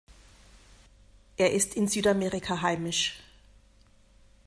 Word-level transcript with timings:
Er 1.37 1.51
ist 1.53 1.75
in 1.75 1.87
Südamerika 1.87 2.59
heimisch. 2.63 3.19